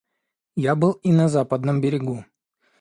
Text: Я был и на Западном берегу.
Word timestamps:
Я 0.63 0.75
был 0.75 0.93
и 1.03 1.11
на 1.11 1.29
Западном 1.29 1.79
берегу. 1.79 2.25